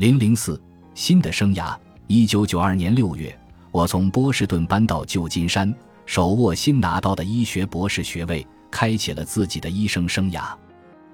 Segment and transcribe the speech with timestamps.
[0.00, 0.58] 零零四
[0.94, 1.76] 新的生涯。
[2.06, 3.38] 一九九二年六月，
[3.70, 5.74] 我从波士顿搬到旧金山，
[6.06, 10.54] 手握新拿到的医学博士学位，开启了自己的医生生涯。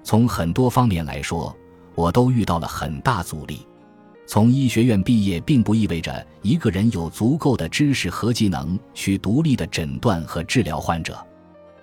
[0.05, 1.53] 从很多方面来说，
[1.95, 3.59] 我都遇到了很大阻力。
[4.25, 11.21] 从医学院毕业，并不意味着一个人有足够的知识和技能去独立的诊断和治疗患者。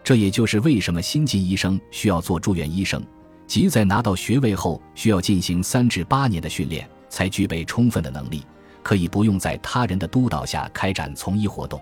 [0.03, 3.05] 这也就是为什么新晋医生需要做住院医生，
[3.47, 8.45] 即在拿到学位后需要进行三至八年的训练，才具备充分的能力，
[8.83, 11.81] 可以不用在他人的督导下开展从医活动。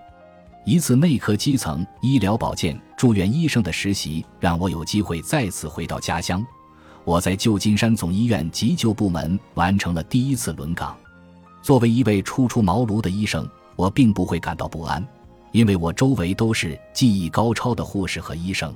[0.67, 6.45] 一次内科基层医疗保健住院医生的实习，让我有机会再次回到家乡。
[7.03, 10.95] 我在旧金山总医院急救部门完成了第一次轮岗。
[11.63, 15.03] 作为一位初出茅庐的医生，我并不会感到不安，
[15.51, 18.71] 因为我周围都是技艺高超的护士和医生。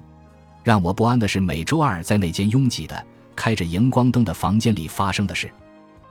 [0.65, 5.51] 让我不安的是，每周二在那间拥挤的、开着荧光灯的房间里发生的事。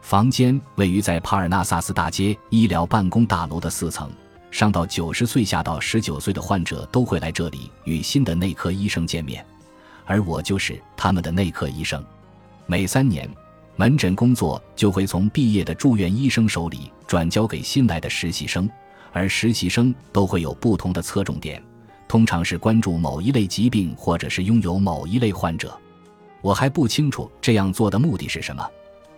[0.05, 4.07] 房间位于在帕尔纳萨斯大街医疗办公大楼的四层，
[4.51, 9.43] 上到九十岁，下到十九岁的患者都会来这里与新的内科医生见面。
[10.05, 12.05] 而我就是他们的内科医生。
[12.67, 13.27] 每三年，
[13.77, 18.69] 门诊工作就会从毕业的住院医生手里转交给新来的实习生，
[19.11, 21.59] 而实习生都会有不同的侧重点，
[22.07, 25.75] 通常是关注某一类疾病，或者是拥有某一类患者。
[26.41, 28.63] 我还不清楚这样做的目的是什么。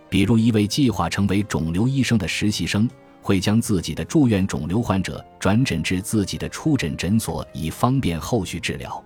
[0.08, 2.88] 比如，一位计划成为肿瘤医生的实习生，
[3.20, 9.02] 会将自己的住院肿瘤患者转诊至自己的出诊诊所，以方便后续治疗。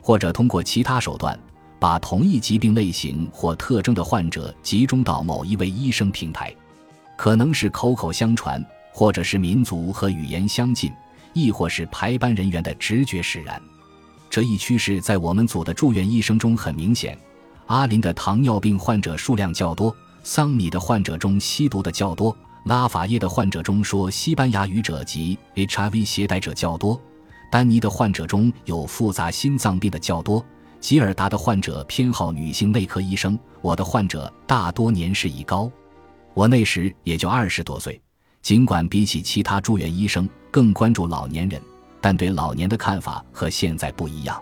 [0.00, 1.38] 或者通过其他手段，
[1.78, 6.52] 把同一疾病类型或特征的患者集中到某一位医生平台，
[7.16, 10.90] 可能是口口相传，或者是民族和语言相近，
[11.32, 13.62] 亦或是排班人员的直觉使然。
[14.28, 17.16] 这一趋势在我们组的住院医生中很明显。
[17.66, 27.00] 阿林的糖尿病患者数量较多，桑米的患者中吸毒的较多，拉法叶的患者中说西班牙语者及 HIV 携带者较多。
[27.50, 30.44] 丹尼的患者中有复杂心脏病的较多，
[30.80, 33.38] 吉尔达的患者偏好女性内科医生。
[33.60, 35.70] 我的患者大多年事已高，
[36.34, 38.00] 我那时也就二十多岁。
[38.40, 41.60] 尽管比起其他住院医生更关注老年人，
[42.00, 44.40] 但对老年的看法和现在不一样。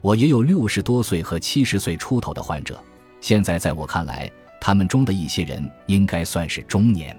[0.00, 2.82] 我也有六十多岁和七十岁出头的患者，
[3.20, 7.16] 现在在我看来，他们中的一些人应该算是中年，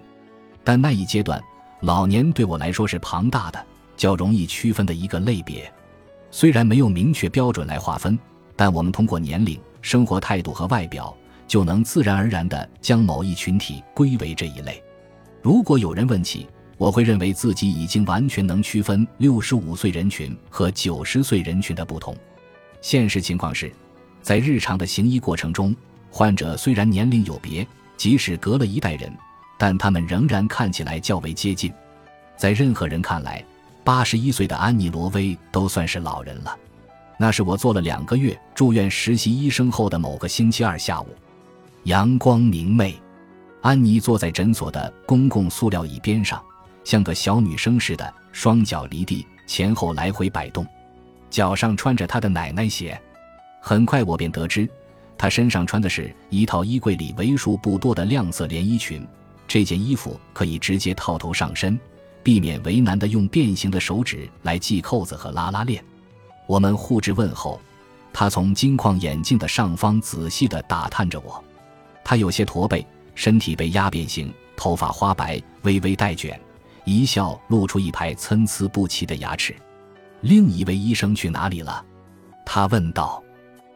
[0.64, 1.42] 但那一阶段，
[1.82, 3.66] 老年对我来说是庞大的。
[3.98, 5.70] 较容易区分的一个类别，
[6.32, 8.18] 虽然没有明确标准来划分，
[8.56, 11.14] 但我们通过年龄、生活态度和外表，
[11.46, 14.82] 就能自然而然地将某一群体归为这一类。
[15.42, 16.48] 如果有人问起，
[16.78, 22.16] 我会认为自己已经完全能区分六十五岁人群和九十岁人群的不同。
[22.80, 23.70] 现实情况是，
[24.22, 25.76] 在日常的行医过程中，
[26.12, 27.66] 患者虽然年龄有别，
[27.98, 29.12] 即使隔了一代人，
[29.58, 31.72] 但他们仍然看起来较为接近。
[32.36, 33.44] 在任何人看来，
[33.84, 36.58] 八十一岁的安妮·罗威都算是老人了。
[37.18, 41.08] 那是我做了两个月住院实习医生后的某个星期二下午，
[41.84, 42.98] 阳光明媚，
[43.62, 46.42] 安妮坐在诊所的公共塑料椅边上，
[46.86, 50.66] 像个小女生似的，双脚离地，前后来回摆动，
[51.30, 53.00] 脚上穿着她的奶奶鞋。
[53.62, 54.66] 很快我便得知，
[55.20, 59.06] 他身上穿的是一套衣柜里为数不多的亮色连衣裙，
[59.46, 61.78] 这件衣服可以直接套头上身。
[62.24, 65.84] 避免为难的用变形的手指来系扣子和拉拉链，
[66.48, 67.60] 我们互致问候。
[68.14, 71.44] 他从金框眼镜的上方仔细地打探着我。
[72.04, 76.40] 他有些驼背，身体被压变形，头发花白，微微带卷，
[76.86, 79.54] 一笑露出一排参差不齐的牙齿。
[80.22, 81.84] 另一位医生去哪里了？
[82.46, 83.22] 他问道。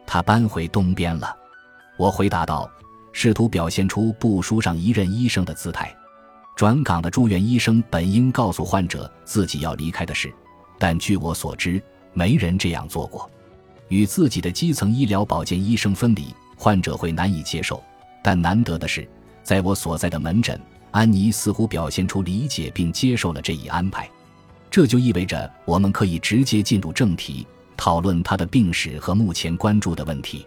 [0.06, 1.36] 他搬回东边了。
[1.96, 2.70] 我回答道，
[3.12, 5.94] 试图表现出不输上一任医生的姿态。
[6.56, 10.32] 转岗的住院医生本应告诉患者自己要离开的事，
[10.78, 11.82] 但据我所知，
[12.12, 13.28] 没人这样做过。
[13.88, 17.82] 与自己的基层医疗保健医生分离，患者会难以接受。
[18.22, 19.08] 但难得的是，
[19.42, 20.58] 在我所在的门诊，
[20.90, 24.08] 安妮似乎表现出理解并接受了这一安排。
[24.70, 30.46] 这就意味着我们可以直接进入正题，讨论他的病史和目前关注的问题。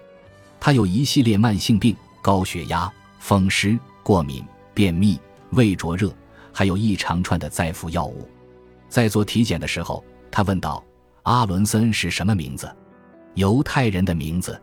[0.59, 4.43] 他有一系列慢性病：高血压、风湿、过敏、
[4.73, 5.19] 便秘。
[5.51, 6.13] 胃灼热，
[6.51, 8.27] 还有一长串的再服药物。
[8.89, 10.83] 在做体检的时候，他问道
[11.23, 12.69] ：“阿伦森是什么名字
[13.35, 14.61] ？”“犹太人的名字。”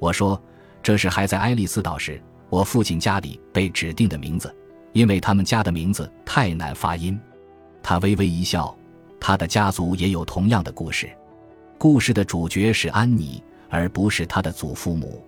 [0.00, 0.42] 我说
[0.82, 2.20] ：“这是还在爱丽丝岛时，
[2.50, 4.52] 我父亲家里被指定的名字，
[4.92, 7.16] 因为他们家的名字太难发音。”
[7.84, 8.76] 他微微一笑
[9.20, 11.08] ：“他的家族也有同样的故事。
[11.78, 15.22] 故事的主角是安妮，而不是他的祖父母。”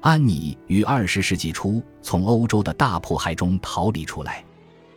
[0.00, 4.44] 安妮于二十世纪初从欧洲的大迫害中逃离出来。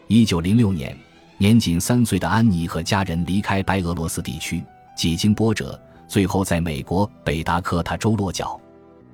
[0.07, 0.97] 一九零六年，
[1.37, 4.63] 年仅三岁的安妮和家人离开白俄罗斯地区，
[4.97, 8.59] 几经波折，最后在美国北达科他州落脚。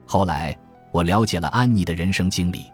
[0.05, 0.57] 后来，
[0.93, 2.65] 我了解了安妮的人生经历。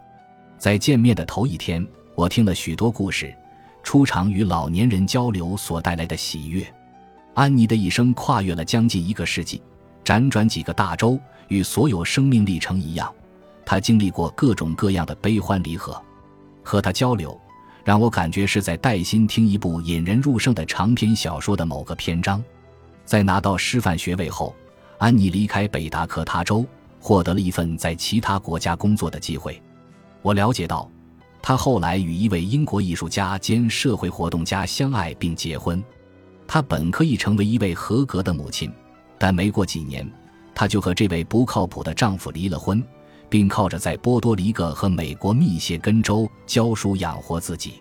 [0.58, 1.84] 在见面的头一天，
[2.14, 3.34] 我听了许多故事，
[3.82, 6.64] 出场与老年人交流所带来的喜悦。
[7.38, 9.62] 安妮的一生跨越了将近一个世纪，
[10.04, 11.16] 辗转几个大洲。
[11.46, 13.14] 与所有生命历程一样，
[13.64, 16.02] 她经历过各种各样的悲欢离合。
[16.64, 17.40] 和他交流，
[17.84, 22.42] 让我感觉是在带薪听一部引人入胜的长篇小说的某个篇章。
[23.04, 24.52] 在拿到师范学位后，
[24.98, 26.66] 安妮离开北达科他州，
[26.98, 29.62] 获得了一份在其他国家工作的机会。
[30.22, 30.90] 我了解到，
[31.40, 35.80] 他后来与一位英国艺术家兼社会活动家相爱并结婚。
[36.48, 38.72] 她本可以成为一位合格的母亲，
[39.18, 40.10] 但没过几年。
[40.54, 42.82] 她就和这位不靠谱的丈夫离了婚，
[43.28, 47.74] 并靠着在波多黎各和美国密歇根州教书养活自己。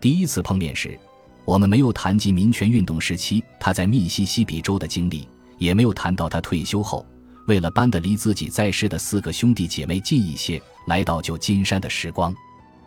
[0.00, 0.98] 第一次碰面时，
[1.44, 5.28] 我们没有谈及民权运动时期她在密西西比州的经历，
[5.58, 7.04] 也没有谈到她退休后
[7.48, 12.34] 为了搬得离自己在世的四个兄弟姐妹近一些，来到旧金山的时光。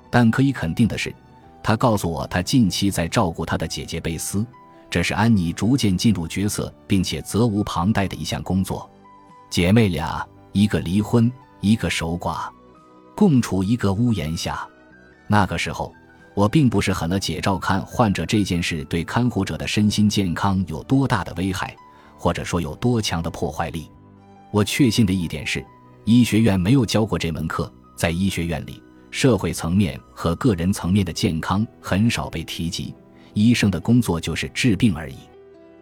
[0.09, 1.13] 但可以肯定的是，
[1.61, 4.43] 她告诉我她近期在照顾她的姐姐贝斯，
[4.89, 8.89] 这是安妮逐渐进入角色并且责无旁贷的一项工作。
[9.49, 11.31] 姐妹俩，一个离婚，
[11.61, 12.49] 一个守寡，
[13.15, 14.67] 共处一个屋檐下。
[15.27, 15.93] 那个时候，
[16.33, 21.75] 我并不是很了解照看患者这件事对看护者的身心健康有多大的危害，
[22.17, 23.89] 或者说有多强的破坏力。
[24.51, 25.63] 我确信的一点是，
[26.05, 27.71] 医学院没有教过这门课。
[27.95, 28.81] 在医学院里，
[29.11, 32.95] 社会层面和个人层面的健康很少被提及。
[33.39, 35.15] 医生的工作就是治病而已。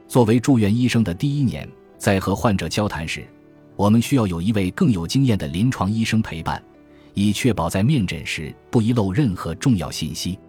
[0.07, 1.67] 作为住院医生的第一年，
[1.97, 3.25] 在和患者交谈时。
[3.75, 6.59] 我们需要有一位更有经验的临床医生陪伴，
[7.13, 10.39] 以确保在面诊时不遗漏任何重要信息。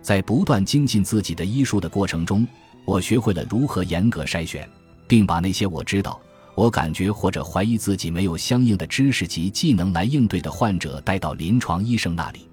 [0.00, 2.44] 在不断精进自己的医术的过程中，
[2.84, 4.68] 我学会了如何严格筛选，
[5.06, 6.20] 并把那些我知道、
[6.56, 12.48] 我感觉或者怀疑自己没有相应的知识及技能来应对的患者带到临床医生那里。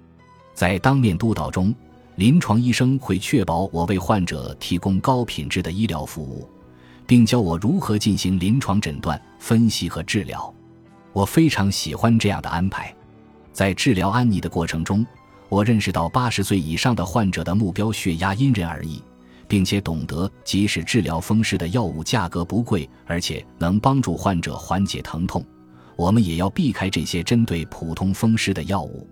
[0.54, 1.74] 在当面督导中，
[2.20, 6.46] 临床医生会确保我为患者提供高品质的医疗服务。
[7.06, 10.54] 并教我如何进行临床诊断、分析和治疗。
[11.14, 12.94] 我非常喜欢这样的安排。
[13.54, 15.04] 在治疗安妮的过程中，
[15.48, 19.02] 我认识到八十岁以上的患者的目标血压因人而异，
[19.48, 25.42] 并且懂得即使治疗风湿的药物价格不贵，而且能帮助患者缓解疼痛，
[25.96, 29.08] 我们也要避开这些针对普通风湿的药物。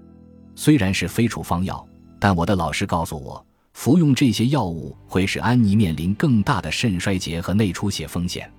[0.55, 1.88] 虽然是非处方药，
[2.19, 3.44] 但我的老师告诉我。
[3.75, 8.50] 服用这些药物会使安妮面临更大的肾衰竭和内出血风险，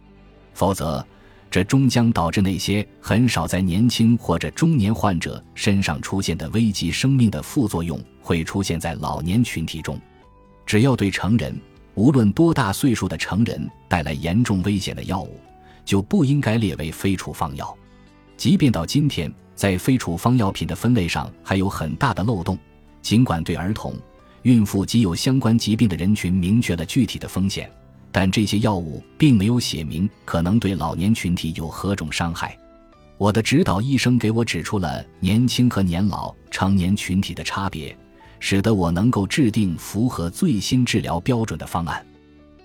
[0.53, 1.05] 否则，
[1.51, 9.99] 这终将导致那些很少在年轻或者中年患者身上出现的危及生命的副作用会出现在老年群体中。
[10.65, 11.53] 只要对成人，
[11.95, 15.37] 无论多大岁数的成人带来严重危险的药物，
[15.83, 17.77] 就不应该列为非处方药。
[18.37, 22.57] 即便到今天，在非处方药品的分类上还有很大的漏洞，
[23.01, 23.93] 尽管对儿童。
[24.43, 27.69] 孕妇及有相关疾病的人群明确了具体的风险，
[28.09, 32.57] 但这些药物并没有写明可能对老年群体有何种伤害。
[33.17, 37.93] 我的指导医生给我指出了年轻和年老成年群体的差别，
[38.39, 42.03] 使得我能够制定符合最新治疗标准的方案。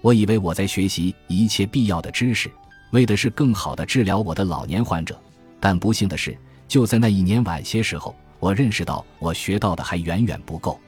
[0.00, 2.49] 我以为我在学习一切必要的知识，
[2.93, 5.21] 为的是更好地治疗我的老年患者，
[5.59, 6.38] 但不幸的是，
[6.69, 8.14] 就在那一年晚些时候，
[8.45, 10.79] 我认识到我学到的还远远不够。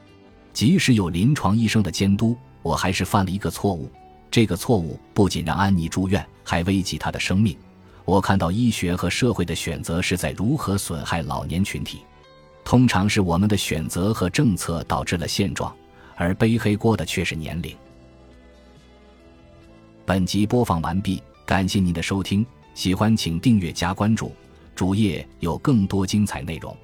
[0.53, 3.91] 即使有临床医生的监督，我还是犯了一个错误。
[4.31, 7.57] 这个错误不仅让安妮住院，还危及她的生命。
[8.05, 12.01] 我看到医学和社会的选择是在如何损害老年群体。
[12.63, 15.75] 通常是我们的选择和政策导致了现状，
[16.15, 17.75] 而背黑锅的却是年龄。
[20.05, 22.45] 本集播放完毕，感谢您的收听。
[22.75, 24.31] 喜欢请订阅加关注，
[24.75, 26.77] 主页有更多精彩内容。